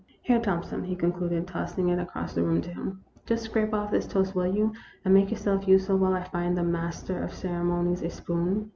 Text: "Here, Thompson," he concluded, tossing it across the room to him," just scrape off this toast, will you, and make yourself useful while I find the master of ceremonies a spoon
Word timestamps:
"Here, 0.23 0.39
Thompson," 0.39 0.85
he 0.85 0.95
concluded, 0.95 1.45
tossing 1.45 1.89
it 1.89 1.99
across 1.99 2.33
the 2.33 2.41
room 2.41 2.61
to 2.61 2.71
him," 2.71 3.03
just 3.27 3.43
scrape 3.43 3.71
off 3.71 3.91
this 3.91 4.07
toast, 4.07 4.33
will 4.33 4.47
you, 4.47 4.73
and 5.05 5.13
make 5.13 5.29
yourself 5.29 5.67
useful 5.67 5.99
while 5.99 6.15
I 6.15 6.23
find 6.23 6.57
the 6.57 6.63
master 6.63 7.21
of 7.21 7.31
ceremonies 7.35 8.01
a 8.01 8.09
spoon 8.09 8.69